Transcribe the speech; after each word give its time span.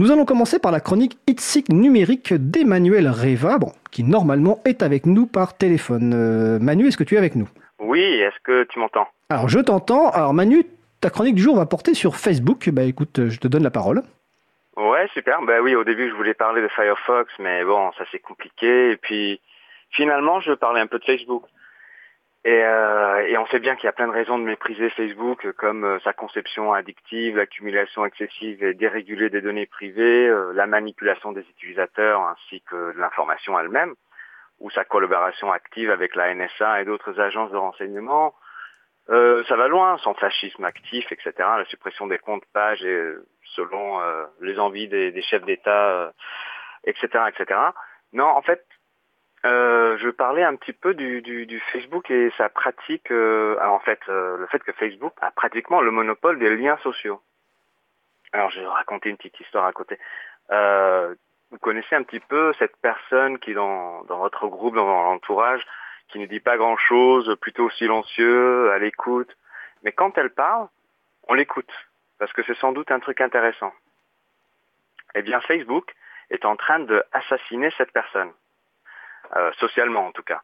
Nous 0.00 0.10
allons 0.10 0.24
commencer 0.24 0.58
par 0.58 0.72
la 0.72 0.80
chronique 0.80 1.18
Itzik 1.26 1.68
numérique 1.68 2.32
d'Emmanuel 2.32 3.06
Reva, 3.06 3.58
bon, 3.58 3.70
qui 3.90 4.02
normalement 4.02 4.60
est 4.64 4.82
avec 4.82 5.04
nous 5.04 5.26
par 5.26 5.58
téléphone. 5.58 6.14
Euh, 6.14 6.58
Manu, 6.58 6.86
est-ce 6.86 6.96
que 6.96 7.04
tu 7.04 7.16
es 7.16 7.18
avec 7.18 7.34
nous? 7.34 7.50
Oui, 7.80 8.00
est-ce 8.00 8.40
que 8.42 8.62
tu 8.64 8.78
m'entends? 8.78 9.06
Alors 9.28 9.50
je 9.50 9.58
t'entends. 9.58 10.08
Alors 10.08 10.32
Manu, 10.32 10.64
ta 11.02 11.10
chronique 11.10 11.34
du 11.34 11.42
jour 11.42 11.54
va 11.54 11.66
porter 11.66 11.92
sur 11.92 12.16
Facebook. 12.16 12.70
Bah 12.70 12.84
écoute, 12.84 13.28
je 13.28 13.38
te 13.38 13.46
donne 13.46 13.62
la 13.62 13.70
parole. 13.70 14.00
Ouais, 14.78 15.06
super. 15.12 15.42
Bah 15.42 15.60
oui, 15.62 15.74
au 15.74 15.84
début 15.84 16.08
je 16.08 16.14
voulais 16.14 16.32
parler 16.32 16.62
de 16.62 16.68
Firefox, 16.68 17.30
mais 17.38 17.62
bon, 17.62 17.92
ça 17.98 18.04
c'est 18.10 18.20
compliqué. 18.20 18.92
Et 18.92 18.96
puis 18.96 19.38
finalement, 19.90 20.40
je 20.40 20.54
parlais 20.54 20.80
un 20.80 20.86
peu 20.86 20.98
de 20.98 21.04
Facebook. 21.04 21.42
Et, 22.44 22.64
euh, 22.64 23.26
et, 23.26 23.36
on 23.36 23.46
sait 23.48 23.58
bien 23.58 23.76
qu'il 23.76 23.84
y 23.84 23.88
a 23.88 23.92
plein 23.92 24.08
de 24.08 24.12
raisons 24.12 24.38
de 24.38 24.44
mépriser 24.44 24.88
Facebook, 24.90 25.52
comme 25.58 25.84
euh, 25.84 25.98
sa 26.00 26.14
conception 26.14 26.72
addictive, 26.72 27.36
l'accumulation 27.36 28.06
excessive 28.06 28.64
et 28.64 28.72
dérégulée 28.72 29.28
des 29.28 29.42
données 29.42 29.66
privées, 29.66 30.26
euh, 30.26 30.52
la 30.54 30.66
manipulation 30.66 31.32
des 31.32 31.42
utilisateurs 31.42 32.22
ainsi 32.22 32.62
que 32.62 32.94
de 32.94 32.98
l'information 32.98 33.60
elle-même, 33.60 33.94
ou 34.58 34.70
sa 34.70 34.84
collaboration 34.84 35.52
active 35.52 35.90
avec 35.90 36.14
la 36.14 36.34
NSA 36.34 36.80
et 36.80 36.84
d'autres 36.86 37.20
agences 37.20 37.50
de 37.50 37.58
renseignement. 37.58 38.34
ça 39.08 39.56
va 39.56 39.68
loin, 39.68 39.98
son 39.98 40.14
fascisme 40.14 40.64
actif, 40.64 41.12
etc., 41.12 41.32
la 41.36 41.64
suppression 41.66 42.06
des 42.06 42.18
comptes 42.18 42.44
pages 42.54 42.84
et, 42.84 43.14
selon 43.56 44.00
les 44.40 44.58
envies 44.58 44.88
des, 44.88 45.12
des 45.12 45.22
chefs 45.22 45.44
d'État, 45.44 46.12
etc., 46.84 47.24
etc. 47.28 47.58
Non, 48.12 48.26
en 48.26 48.42
fait, 48.42 48.64
euh, 48.64 48.79
je 50.00 50.08
parlais 50.10 50.42
un 50.42 50.56
petit 50.56 50.72
peu 50.72 50.94
du, 50.94 51.22
du, 51.22 51.46
du 51.46 51.60
Facebook 51.72 52.10
et 52.10 52.32
sa 52.36 52.48
pratique, 52.48 53.10
euh, 53.10 53.58
en 53.60 53.78
fait, 53.80 54.00
euh, 54.08 54.38
le 54.38 54.46
fait 54.46 54.62
que 54.62 54.72
Facebook 54.72 55.12
a 55.20 55.30
pratiquement 55.30 55.80
le 55.80 55.90
monopole 55.90 56.38
des 56.38 56.56
liens 56.56 56.78
sociaux. 56.78 57.20
Alors, 58.32 58.50
je 58.50 58.60
vais 58.60 58.66
raconter 58.66 59.10
une 59.10 59.16
petite 59.16 59.38
histoire 59.40 59.66
à 59.66 59.72
côté. 59.72 59.98
Euh, 60.50 61.14
vous 61.50 61.58
connaissez 61.58 61.94
un 61.96 62.02
petit 62.02 62.20
peu 62.20 62.52
cette 62.58 62.76
personne 62.78 63.38
qui, 63.38 63.54
dans, 63.54 64.02
dans 64.04 64.18
votre 64.18 64.46
groupe, 64.48 64.74
dans 64.74 64.86
votre 64.86 65.08
entourage, 65.08 65.66
qui 66.08 66.18
ne 66.18 66.26
dit 66.26 66.40
pas 66.40 66.56
grand-chose, 66.56 67.36
plutôt 67.40 67.70
silencieux, 67.70 68.70
à 68.72 68.78
l'écoute. 68.78 69.36
Mais 69.82 69.92
quand 69.92 70.16
elle 70.16 70.30
parle, 70.30 70.68
on 71.28 71.34
l'écoute, 71.34 71.72
parce 72.18 72.32
que 72.32 72.42
c'est 72.44 72.58
sans 72.58 72.72
doute 72.72 72.90
un 72.90 73.00
truc 73.00 73.20
intéressant. 73.20 73.72
Eh 75.14 75.22
bien, 75.22 75.40
Facebook 75.40 75.92
est 76.30 76.44
en 76.44 76.56
train 76.56 76.80
de 76.80 77.02
assassiner 77.12 77.70
cette 77.76 77.92
personne. 77.92 78.30
Euh, 79.36 79.52
socialement 79.58 80.06
en 80.06 80.12
tout 80.12 80.24
cas. 80.24 80.42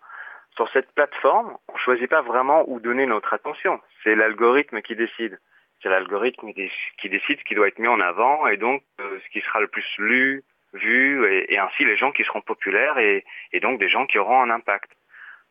Sur 0.55 0.69
cette 0.71 0.93
plateforme, 0.93 1.57
on 1.69 1.73
ne 1.73 1.79
choisit 1.79 2.09
pas 2.09 2.23
vraiment 2.23 2.65
où 2.69 2.79
donner 2.79 3.05
notre 3.05 3.35
attention. 3.35 3.81
C'est 4.05 4.15
l'algorithme 4.15 4.81
qui 4.81 4.95
décide. 4.95 5.41
C'est 5.83 5.89
l'algorithme 5.89 6.53
qui 6.53 7.09
décide 7.09 7.39
ce 7.39 7.45
qui 7.45 7.55
doit 7.57 7.67
être 7.67 7.81
mis 7.81 7.89
en 7.89 8.01
avant 8.01 8.47
et 8.47 8.57
donc 8.57 8.83
euh, 9.01 9.19
ce 9.25 9.29
qui 9.31 9.41
sera 9.41 9.61
le 9.61 9.67
plus 9.67 9.87
lu, 9.99 10.45
vu, 10.73 11.27
et, 11.27 11.59
ainsi 11.59 11.85
les 11.85 11.97
gens 11.97 12.13
qui 12.13 12.23
seront 12.25 12.41
populaires 12.41 12.97
et, 12.99 13.25
et 13.53 13.61
donc 13.61 13.81
des 13.81 13.89
gens 13.89 14.07
qui 14.07 14.19
auront 14.19 14.41
un 14.41 14.51
impact. 14.51 14.91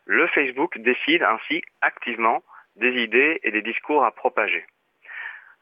Le 0.06 0.28
Facebook 0.28 0.78
décide 0.78 1.24
ainsi 1.24 1.62
activement 1.82 2.42
des 2.78 3.04
idées 3.04 3.40
et 3.44 3.52
des 3.52 3.62
discours 3.62 4.06
à 4.06 4.12
propager. 4.12 4.66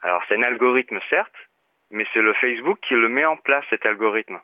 Alors 0.02 0.22
c'est 0.28 0.36
un 0.36 0.42
algorithme 0.42 1.00
certes, 1.10 1.34
mais 1.90 2.06
c'est 2.12 2.22
le 2.22 2.34
Facebook 2.34 2.78
qui 2.80 2.94
le 2.94 3.08
met 3.08 3.24
en 3.24 3.36
place 3.36 3.64
cet 3.68 3.84
algorithme 3.84 4.40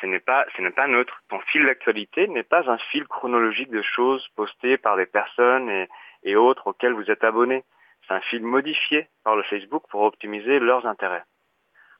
ce 0.00 0.06
n'est 0.06 0.20
pas, 0.20 0.46
ce 0.56 0.62
n'est 0.62 0.70
pas 0.70 0.86
neutre. 0.86 1.22
Ton 1.28 1.40
fil 1.40 1.66
d'actualité 1.66 2.26
n'est 2.28 2.42
pas 2.42 2.70
un 2.70 2.78
fil 2.90 3.06
chronologique 3.06 3.70
de 3.70 3.82
choses 3.82 4.26
postées 4.36 4.78
par 4.78 4.96
des 4.96 5.06
personnes 5.06 5.86
et, 6.22 6.36
autres 6.36 6.66
auxquelles 6.68 6.94
vous 6.94 7.10
êtes 7.10 7.24
abonné. 7.24 7.64
C'est 8.06 8.14
un 8.14 8.20
fil 8.20 8.42
modifié 8.42 9.08
par 9.24 9.36
le 9.36 9.42
Facebook 9.44 9.84
pour 9.90 10.02
optimiser 10.02 10.58
leurs 10.58 10.86
intérêts. 10.86 11.24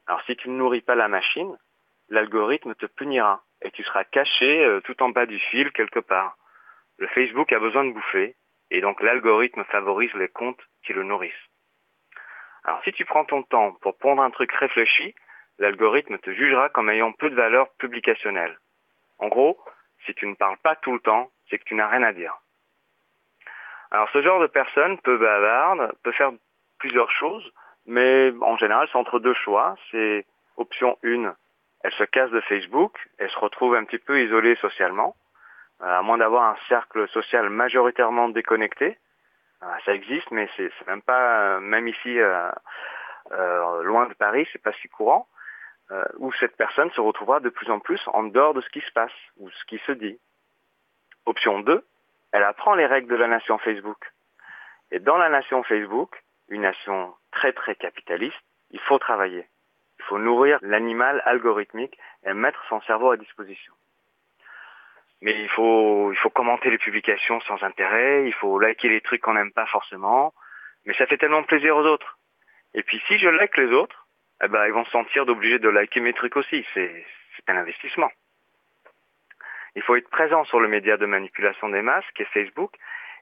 Alors 0.06 0.22
si 0.22 0.36
tu 0.36 0.48
ne 0.48 0.56
nourris 0.56 0.80
pas 0.80 0.94
la 0.94 1.08
machine, 1.08 1.56
l'algorithme 2.08 2.74
te 2.74 2.86
punira 2.86 3.42
et 3.62 3.70
tu 3.70 3.84
seras 3.84 4.04
caché 4.04 4.64
euh, 4.64 4.80
tout 4.80 5.02
en 5.02 5.10
bas 5.10 5.26
du 5.26 5.38
fil 5.38 5.70
quelque 5.72 6.00
part. 6.00 6.36
Le 6.98 7.06
Facebook 7.08 7.52
a 7.52 7.58
besoin 7.58 7.84
de 7.84 7.92
bouffer 7.92 8.34
et 8.70 8.80
donc 8.80 9.00
l'algorithme 9.02 9.64
favorise 9.64 10.12
les 10.14 10.28
comptes 10.28 10.60
qui 10.84 10.92
le 10.92 11.02
nourrissent. 11.02 11.32
Alors 12.64 12.82
si 12.84 12.92
tu 12.92 13.04
prends 13.04 13.24
ton 13.24 13.42
temps 13.42 13.72
pour 13.82 13.96
pondre 13.98 14.22
un 14.22 14.30
truc 14.30 14.52
réfléchi, 14.52 15.14
l'algorithme 15.60 16.18
te 16.18 16.32
jugera 16.32 16.68
comme 16.70 16.90
ayant 16.90 17.12
peu 17.12 17.30
de 17.30 17.36
valeur 17.36 17.68
publicationnelle. 17.78 18.58
En 19.18 19.28
gros, 19.28 19.58
si 20.04 20.14
tu 20.14 20.26
ne 20.26 20.34
parles 20.34 20.56
pas 20.58 20.74
tout 20.76 20.92
le 20.92 21.00
temps, 21.00 21.30
c'est 21.48 21.58
que 21.58 21.64
tu 21.64 21.74
n'as 21.74 21.88
rien 21.88 22.02
à 22.02 22.12
dire. 22.12 22.36
Alors 23.92 24.08
ce 24.12 24.22
genre 24.22 24.40
de 24.40 24.46
personne 24.46 24.98
peu 24.98 25.18
bavarde 25.18 25.92
peut 26.02 26.12
faire 26.12 26.32
plusieurs 26.78 27.10
choses, 27.10 27.52
mais 27.86 28.32
en 28.40 28.56
général 28.56 28.88
c'est 28.90 28.98
entre 28.98 29.18
deux 29.20 29.34
choix. 29.34 29.76
C'est 29.90 30.26
option 30.56 30.98
1, 31.04 31.34
elle 31.82 31.92
se 31.92 32.04
casse 32.04 32.30
de 32.30 32.40
Facebook, 32.42 32.98
elle 33.18 33.30
se 33.30 33.38
retrouve 33.38 33.74
un 33.74 33.84
petit 33.84 33.98
peu 33.98 34.22
isolée 34.22 34.56
socialement, 34.56 35.16
euh, 35.82 35.98
à 35.98 36.02
moins 36.02 36.18
d'avoir 36.18 36.44
un 36.44 36.56
cercle 36.68 37.08
social 37.08 37.48
majoritairement 37.48 38.28
déconnecté. 38.28 38.98
Euh, 39.62 39.66
ça 39.84 39.94
existe, 39.94 40.30
mais 40.30 40.48
c'est 40.56 40.70
même 40.86 41.02
pas, 41.02 41.56
euh, 41.56 41.60
même 41.60 41.88
ici, 41.88 42.18
loin 43.30 44.06
de 44.06 44.14
Paris, 44.14 44.48
c'est 44.52 44.62
pas 44.62 44.72
si 44.80 44.88
courant. 44.88 45.26
Euh, 45.92 46.04
où 46.18 46.30
cette 46.34 46.56
personne 46.56 46.90
se 46.92 47.00
retrouvera 47.00 47.40
de 47.40 47.48
plus 47.48 47.68
en 47.68 47.80
plus 47.80 48.00
en 48.06 48.22
dehors 48.22 48.54
de 48.54 48.60
ce 48.60 48.68
qui 48.70 48.80
se 48.80 48.92
passe 48.92 49.12
ou 49.38 49.50
ce 49.50 49.64
qui 49.64 49.78
se 49.78 49.92
dit. 49.92 50.20
Option 51.26 51.60
2, 51.60 51.84
elle 52.30 52.44
apprend 52.44 52.74
les 52.74 52.86
règles 52.86 53.10
de 53.10 53.16
la 53.16 53.26
nation 53.26 53.58
Facebook. 53.58 53.98
Et 54.92 55.00
dans 55.00 55.16
la 55.16 55.28
nation 55.28 55.64
Facebook, 55.64 56.22
une 56.48 56.62
nation 56.62 57.12
très 57.32 57.52
très 57.52 57.74
capitaliste, 57.74 58.40
il 58.70 58.78
faut 58.78 59.00
travailler. 59.00 59.48
Il 59.98 60.04
faut 60.04 60.18
nourrir 60.18 60.60
l'animal 60.62 61.22
algorithmique 61.24 61.98
et 62.24 62.34
mettre 62.34 62.64
son 62.68 62.80
cerveau 62.82 63.10
à 63.10 63.16
disposition. 63.16 63.74
Mais 65.22 65.42
il 65.42 65.48
faut, 65.48 66.12
il 66.12 66.18
faut 66.18 66.30
commenter 66.30 66.70
les 66.70 66.78
publications 66.78 67.40
sans 67.40 67.60
intérêt, 67.64 68.26
il 68.26 68.32
faut 68.34 68.60
liker 68.60 68.88
les 68.88 69.00
trucs 69.00 69.22
qu'on 69.22 69.34
n'aime 69.34 69.52
pas 69.52 69.66
forcément, 69.66 70.34
mais 70.86 70.94
ça 70.94 71.06
fait 71.06 71.18
tellement 71.18 71.42
plaisir 71.42 71.76
aux 71.76 71.84
autres. 71.84 72.16
Et 72.74 72.84
puis 72.84 73.02
si 73.08 73.18
je 73.18 73.28
like 73.28 73.56
les 73.56 73.72
autres, 73.72 73.99
eh 74.42 74.48
ben, 74.48 74.66
ils 74.66 74.72
vont 74.72 74.84
se 74.84 74.90
sentir 74.90 75.26
d'obliger 75.26 75.58
de 75.58 75.68
liker 75.68 76.00
mes 76.00 76.12
trucs 76.12 76.36
aussi. 76.36 76.64
C'est 76.74 77.04
un 77.46 77.56
investissement. 77.56 78.10
Il 79.76 79.82
faut 79.82 79.96
être 79.96 80.10
présent 80.10 80.44
sur 80.44 80.60
le 80.60 80.68
média 80.68 80.96
de 80.96 81.06
manipulation 81.06 81.68
des 81.68 81.82
masses, 81.82 82.04
qui 82.14 82.22
est 82.22 82.32
Facebook, 82.32 82.72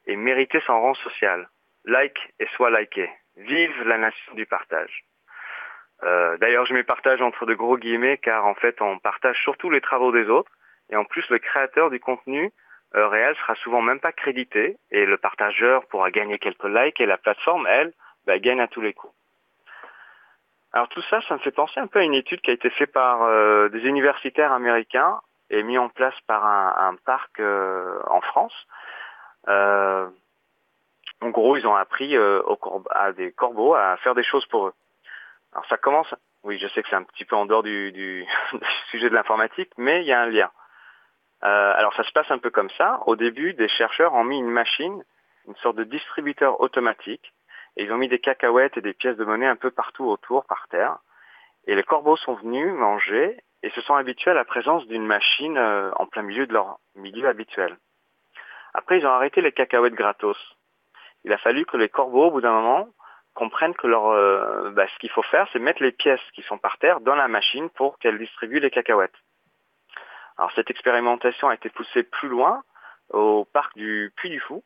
et 0.07 0.17
mériter 0.17 0.61
son 0.61 0.81
rang 0.81 0.95
social. 0.95 1.49
Like 1.85 2.19
et 2.39 2.47
soit 2.57 2.71
liké. 2.71 3.11
Vive 3.37 3.83
la 3.85 3.99
nation 3.99 4.35
du 4.35 4.47
partage. 4.47 5.05
Euh, 6.05 6.37
D'ailleurs, 6.39 6.67
je 6.67 6.75
mets 6.75 6.85
partage 6.85 7.21
entre 7.23 7.47
de 7.47 7.55
gros 7.55 7.77
guillemets, 7.77 8.19
car 8.19 8.47
en 8.47 8.55
fait, 8.55 8.81
on 8.81 8.99
partage 8.99 9.41
surtout 9.43 9.71
les 9.71 9.81
travaux 9.81 10.13
des 10.13 10.29
autres, 10.29 10.51
et 10.91 10.97
en 10.97 11.05
plus, 11.05 11.29
le 11.31 11.39
créateur 11.39 11.91
du 11.91 12.01
contenu 12.01 12.51
euh, 12.95 13.09
réel 13.09 13.37
sera 13.37 13.55
souvent 13.57 13.83
même 13.83 14.01
pas 14.01 14.13
crédité, 14.13 14.77
et 14.91 15.05
le 15.05 15.19
partageur 15.19 15.87
pourra 15.89 16.11
gagner 16.11 16.39
quelques 16.39 16.65
likes, 16.65 17.01
et 17.01 17.07
la 17.07 17.19
plateforme, 17.19 17.67
elle, 17.67 17.93
bah, 18.27 18.39
gagne 18.39 18.61
à 18.61 18.69
tous 18.69 18.81
les 18.81 18.95
coups. 18.95 19.13
Alors 20.79 20.89
tout 20.91 21.03
ça, 21.11 21.21
ça 21.23 21.35
me 21.35 21.41
fait 21.41 21.51
penser 21.51 21.81
un 21.81 21.89
peu 21.89 21.99
à 21.99 22.05
une 22.05 22.15
étude 22.15 22.41
qui 22.41 22.51
a 22.51 22.55
été 22.55 22.71
faite 22.71 22.93
par 22.93 23.25
euh, 23.25 23.69
des 23.69 23.81
universitaires 23.81 24.53
américains 24.53 25.21
et 25.51 25.65
mis 25.65 25.77
en 25.77 25.89
place 25.89 26.15
par 26.29 26.47
un, 26.47 26.95
parc 27.05 27.41
euh, 27.41 27.99
en 28.07 28.21
France. 28.21 28.55
Euh, 29.49 30.09
en 31.21 31.31
gros, 31.31 31.57
ils 31.57 31.67
ont 31.67 31.75
appris 31.75 32.17
à 32.17 33.11
des 33.11 33.33
corbeaux 33.33 33.75
à 33.75 33.97
faire 33.97 34.15
des 34.15 34.23
choses 34.23 34.47
pour 34.47 34.69
eux. 34.69 34.75
Alors 35.53 35.67
ça 35.67 35.79
commence, 35.79 36.15
oui, 36.45 36.61
je 36.61 36.69
sais 36.69 36.81
que 36.85 36.89
c'est 36.89 36.95
un 36.95 37.03
petit 37.03 37.25
peu 37.25 37.35
en 37.35 37.47
dehors 37.47 37.65
du, 37.65 37.91
du 37.91 38.25
sujet 38.93 39.11
de 39.11 39.15
l'informatique, 39.17 39.73
mais 39.79 40.03
il 40.03 40.07
y 40.07 40.13
a 40.13 40.21
un 40.21 40.27
lien. 40.27 40.53
alors 41.41 41.93
ça 41.95 42.05
se 42.05 42.13
passe 42.13 42.31
un 42.31 42.39
peu 42.39 42.51
comme 42.51 42.71
ça. 42.79 43.01
Au 43.07 43.17
début, 43.17 43.53
des 43.53 43.69
chercheurs 43.69 44.15
ont 44.15 44.23
mis 44.23 44.39
une 44.39 44.53
machine, 44.53 45.03
une 45.49 45.57
sorte 45.57 45.75
de 45.75 45.83
distributeur 45.83 46.61
automatique, 46.61 47.33
et 47.79 47.85
ils 47.85 47.93
ont 47.93 47.97
mis 47.97 48.09
des 48.09 48.19
cacahuètes 48.19 48.77
et 48.77 48.81
des 48.81 48.93
pièces 48.93 49.17
de 49.17 49.25
monnaie 49.25 49.47
un 49.47 49.57
peu 49.57 49.71
partout 49.71 50.05
autour, 50.05 50.45
par 50.45 50.67
terre. 50.69 50.99
Et 51.69 51.77
les 51.77 51.85
corbeaux 51.85 52.17
sont 52.17 52.35
venus 52.35 52.73
manger 52.75 53.39
et 53.63 53.71
se 53.71 53.81
sont 53.83 53.95
habitués 53.95 54.33
à 54.33 54.35
la 54.35 54.45
présence 54.45 54.85
d'une 54.89 55.07
machine 55.07 55.57
euh, 55.57 55.93
en 55.97 56.07
plein 56.07 56.23
milieu 56.23 56.47
de 56.47 56.53
leur 56.53 56.79
milieu 56.97 57.29
habituel. 57.29 57.79
Après, 58.75 58.99
ils 58.99 59.07
ont 59.07 59.11
arrêté 59.11 59.41
les 59.41 59.53
cacahuètes 59.53 59.95
gratos. 59.95 60.37
Il 61.25 61.33
a 61.33 61.39
fallu 61.39 61.67
que 61.67 61.77
les 61.77 61.89
corbeaux, 61.89 62.27
au 62.27 62.31
bout 62.33 62.41
d'un 62.41 62.53
moment, 62.53 62.89
comprennent 63.35 63.75
que 63.75 63.87
leur, 63.87 64.09
euh, 64.09 64.71
bah, 64.71 64.87
ce 64.89 64.99
qu'il 64.99 65.11
faut 65.11 65.23
faire, 65.23 65.49
c'est 65.53 65.61
mettre 65.61 65.83
les 65.83 65.93
pièces 65.93 66.21
qui 66.35 66.43
sont 66.43 66.59
par 66.59 66.79
terre 66.79 67.01
dans 67.01 67.15
la 67.15 67.29
machine 67.29 67.71
pour 67.71 67.99
qu'elle 68.01 68.19
distribue 68.19 68.59
les 68.59 68.71
cacahuètes. 68.71 69.15
Alors 70.37 70.51
cette 70.53 70.71
expérimentation 70.71 71.49
a 71.49 71.55
été 71.55 71.69
poussée 71.71 72.03
plus 72.03 72.29
loin, 72.29 72.63
au 73.11 73.45
parc 73.45 73.77
du 73.77 74.13
Puy 74.17 74.31
du 74.31 74.41
Fou, 74.41 74.65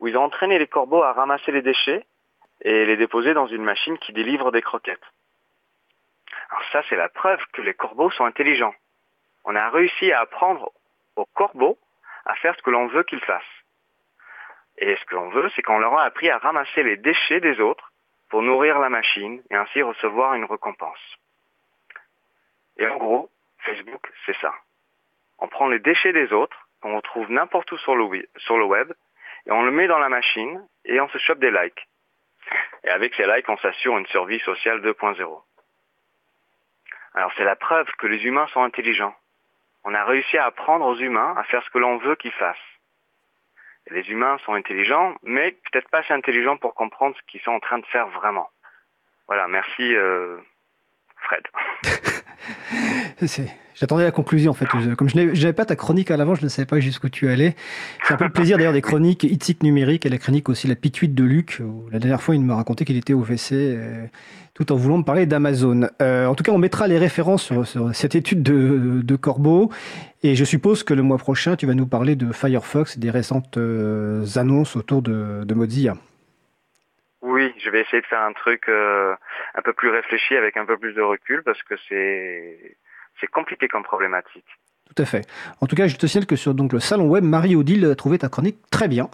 où 0.00 0.08
ils 0.08 0.16
ont 0.16 0.24
entraîné 0.24 0.58
les 0.58 0.66
corbeaux 0.66 1.02
à 1.04 1.12
ramasser 1.12 1.52
les 1.52 1.62
déchets 1.62 2.04
et 2.62 2.84
les 2.86 2.96
déposer 2.96 3.34
dans 3.34 3.46
une 3.46 3.64
machine 3.64 3.98
qui 3.98 4.12
délivre 4.12 4.52
des 4.52 4.62
croquettes. 4.62 5.04
Alors 6.50 6.64
ça, 6.72 6.82
c'est 6.88 6.96
la 6.96 7.08
preuve 7.08 7.40
que 7.52 7.62
les 7.62 7.74
corbeaux 7.74 8.10
sont 8.10 8.24
intelligents. 8.24 8.74
On 9.44 9.56
a 9.56 9.70
réussi 9.70 10.12
à 10.12 10.20
apprendre 10.20 10.70
aux 11.16 11.26
corbeaux 11.26 11.78
à 12.24 12.34
faire 12.36 12.54
ce 12.56 12.62
que 12.62 12.70
l'on 12.70 12.86
veut 12.86 13.02
qu'ils 13.02 13.20
fassent. 13.20 13.42
Et 14.78 14.96
ce 14.96 15.04
que 15.04 15.14
l'on 15.14 15.30
veut, 15.30 15.50
c'est 15.54 15.62
qu'on 15.62 15.78
leur 15.78 15.98
a 15.98 16.04
appris 16.04 16.30
à 16.30 16.38
ramasser 16.38 16.82
les 16.82 16.96
déchets 16.96 17.40
des 17.40 17.60
autres 17.60 17.92
pour 18.30 18.42
nourrir 18.42 18.78
la 18.78 18.88
machine 18.88 19.42
et 19.50 19.56
ainsi 19.56 19.82
recevoir 19.82 20.34
une 20.34 20.44
récompense. 20.44 21.18
Et 22.78 22.86
en 22.86 22.96
gros, 22.96 23.30
Facebook, 23.58 24.10
c'est 24.24 24.36
ça. 24.36 24.54
On 25.38 25.48
prend 25.48 25.68
les 25.68 25.78
déchets 25.78 26.12
des 26.12 26.32
autres, 26.32 26.68
qu'on 26.80 26.96
retrouve 26.96 27.30
n'importe 27.30 27.70
où 27.72 27.78
sur 27.78 27.94
le, 27.94 28.64
web, 28.64 28.92
et 29.46 29.50
on 29.50 29.62
le 29.62 29.70
met 29.70 29.86
dans 29.86 29.98
la 29.98 30.08
machine, 30.08 30.66
et 30.84 31.00
on 31.00 31.08
se 31.08 31.18
chope 31.18 31.40
des 31.40 31.50
likes. 31.50 31.86
Et 32.84 32.88
avec 32.88 33.14
ces 33.14 33.26
likes, 33.26 33.48
on 33.48 33.56
s'assure 33.58 33.96
une 33.98 34.06
survie 34.06 34.40
sociale 34.40 34.80
2.0. 34.80 35.42
Alors 37.14 37.32
c'est 37.36 37.44
la 37.44 37.56
preuve 37.56 37.86
que 37.98 38.06
les 38.06 38.24
humains 38.24 38.46
sont 38.48 38.62
intelligents. 38.62 39.14
On 39.84 39.94
a 39.94 40.04
réussi 40.04 40.38
à 40.38 40.46
apprendre 40.46 40.86
aux 40.86 40.96
humains 40.96 41.34
à 41.36 41.44
faire 41.44 41.62
ce 41.64 41.70
que 41.70 41.78
l'on 41.78 41.98
veut 41.98 42.16
qu'ils 42.16 42.32
fassent. 42.32 42.56
les 43.90 44.08
humains 44.10 44.38
sont 44.44 44.54
intelligents, 44.54 45.16
mais 45.22 45.52
peut-être 45.70 45.88
pas 45.90 45.98
assez 45.98 46.12
intelligents 46.12 46.56
pour 46.56 46.74
comprendre 46.74 47.16
ce 47.16 47.22
qu'ils 47.30 47.40
sont 47.42 47.50
en 47.50 47.60
train 47.60 47.78
de 47.78 47.86
faire 47.86 48.06
vraiment. 48.08 48.48
Voilà, 49.26 49.48
merci 49.48 49.94
euh, 49.94 50.38
Fred. 51.16 51.46
J'attendais 53.82 54.04
la 54.04 54.12
conclusion 54.12 54.52
en 54.52 54.54
fait. 54.54 54.66
Comme 54.94 55.08
je 55.08 55.16
n'avais 55.16 55.52
pas 55.52 55.64
ta 55.64 55.74
chronique 55.74 56.12
à 56.12 56.16
l'avant, 56.16 56.36
je 56.36 56.44
ne 56.44 56.48
savais 56.48 56.66
pas 56.66 56.78
jusqu'où 56.78 57.08
tu 57.08 57.28
allais. 57.28 57.56
C'est 58.04 58.14
un 58.14 58.16
peu 58.16 58.26
le 58.26 58.30
plaisir 58.30 58.56
d'ailleurs 58.56 58.72
des 58.72 58.80
chroniques 58.80 59.24
Itzik 59.24 59.64
numérique 59.64 60.06
et 60.06 60.08
la 60.08 60.18
chronique 60.18 60.48
aussi 60.48 60.68
La 60.68 60.76
pituite 60.76 61.16
de 61.16 61.24
Luc. 61.24 61.60
la 61.90 61.98
dernière 61.98 62.22
fois, 62.22 62.36
il 62.36 62.42
me 62.42 62.54
racontait 62.54 62.84
qu'il 62.84 62.96
était 62.96 63.12
au 63.12 63.24
WC 63.24 63.54
euh, 63.54 64.06
tout 64.54 64.70
en 64.70 64.76
voulant 64.76 64.98
me 64.98 65.02
parler 65.02 65.26
d'Amazon. 65.26 65.88
Euh, 66.00 66.26
en 66.26 66.36
tout 66.36 66.44
cas, 66.44 66.52
on 66.52 66.58
mettra 66.58 66.86
les 66.86 66.96
références 66.96 67.42
sur, 67.42 67.92
cette 67.92 68.14
étude 68.14 68.44
de, 68.44 69.16
Corbeau. 69.16 69.72
Et 70.22 70.36
je 70.36 70.44
suppose 70.44 70.84
que 70.84 70.94
le 70.94 71.02
mois 71.02 71.18
prochain, 71.18 71.56
tu 71.56 71.66
vas 71.66 71.74
nous 71.74 71.88
parler 71.88 72.14
de 72.14 72.32
Firefox 72.32 72.96
et 72.96 73.00
des 73.00 73.10
récentes 73.10 73.56
euh, 73.56 74.24
annonces 74.36 74.76
autour 74.76 75.02
de, 75.02 75.42
de 75.42 75.54
Mozilla. 75.54 75.94
Oui, 77.22 77.52
je 77.58 77.70
vais 77.70 77.80
essayer 77.80 78.02
de 78.02 78.06
faire 78.06 78.22
un 78.22 78.32
truc 78.32 78.68
euh, 78.68 79.14
un 79.54 79.62
peu 79.62 79.72
plus 79.72 79.90
réfléchi 79.90 80.36
avec 80.36 80.56
un 80.56 80.66
peu 80.66 80.76
plus 80.76 80.92
de 80.92 81.02
recul 81.02 81.42
parce 81.44 81.62
que 81.62 81.74
c'est 81.88 82.76
c'est 83.20 83.28
compliqué 83.28 83.68
comme 83.68 83.82
problématique. 83.82 84.46
Tout 84.94 85.02
à 85.02 85.06
fait. 85.06 85.26
En 85.60 85.66
tout 85.66 85.76
cas, 85.76 85.86
je 85.86 85.96
te 85.96 86.06
signale 86.06 86.26
que 86.26 86.36
sur 86.36 86.54
donc 86.54 86.72
le 86.72 86.80
salon 86.80 87.08
web, 87.08 87.24
Marie-Odile 87.24 87.86
a 87.86 87.94
trouvé 87.94 88.18
ta 88.18 88.28
chronique 88.28 88.58
très 88.70 88.88
bien. 88.88 89.08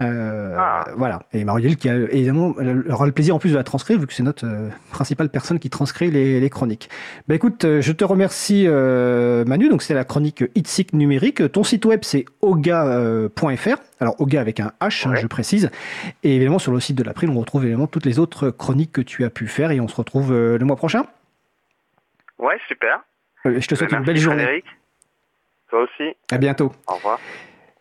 Euh, 0.00 0.54
ah. 0.56 0.84
Voilà. 0.96 1.20
Et 1.32 1.44
Marielle 1.44 1.76
qui 1.76 1.88
a 1.88 1.94
évidemment 1.96 2.54
aura 2.88 3.06
le 3.06 3.12
plaisir 3.12 3.34
en 3.34 3.38
plus 3.38 3.50
de 3.50 3.56
la 3.56 3.64
transcrire 3.64 3.98
vu 3.98 4.06
que 4.06 4.12
c'est 4.12 4.22
notre 4.22 4.46
euh, 4.46 4.68
principale 4.92 5.28
personne 5.28 5.58
qui 5.58 5.70
transcrit 5.70 6.10
les, 6.10 6.38
les 6.38 6.50
chroniques. 6.50 6.88
Ben 7.26 7.34
écoute, 7.34 7.64
euh, 7.64 7.80
je 7.80 7.92
te 7.92 8.04
remercie 8.04 8.68
Manu. 8.68 9.68
Donc 9.68 9.82
c'est 9.82 9.94
la 9.94 10.04
chronique 10.04 10.44
Itzik 10.54 10.92
numérique. 10.92 11.50
Ton 11.50 11.64
site 11.64 11.84
web 11.84 12.00
c'est 12.02 12.26
oga.fr. 12.42 13.76
Alors 14.00 14.20
oga 14.20 14.40
avec 14.40 14.60
un 14.60 14.72
H, 14.80 15.08
hein, 15.08 15.14
je 15.16 15.26
précise. 15.26 15.70
Et 16.22 16.36
évidemment 16.36 16.60
sur 16.60 16.72
le 16.72 16.80
site 16.80 16.96
de 16.96 17.02
l'April, 17.02 17.30
on 17.30 17.40
retrouve 17.40 17.64
évidemment 17.64 17.88
toutes 17.88 18.06
les 18.06 18.18
autres 18.20 18.50
chroniques 18.50 18.92
que 18.92 19.00
tu 19.00 19.24
as 19.24 19.30
pu 19.30 19.48
faire 19.48 19.72
et 19.72 19.80
on 19.80 19.88
se 19.88 19.96
retrouve 19.96 20.32
le 20.32 20.64
mois 20.64 20.76
prochain. 20.76 21.06
Ouais, 22.38 22.56
super. 22.68 23.02
Je 23.44 23.66
te 23.66 23.74
souhaite 23.74 23.92
une 23.92 24.04
belle 24.04 24.16
journée. 24.16 24.62
Toi 25.68 25.82
aussi. 25.82 26.16
À 26.30 26.38
bientôt. 26.38 26.72
Au 26.86 26.94
revoir. 26.94 27.20